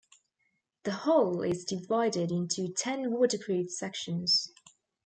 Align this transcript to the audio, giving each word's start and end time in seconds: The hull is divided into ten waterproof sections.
The 0.81 0.93
hull 0.93 1.43
is 1.43 1.63
divided 1.63 2.31
into 2.31 2.73
ten 2.73 3.11
waterproof 3.11 3.69
sections. 3.69 4.51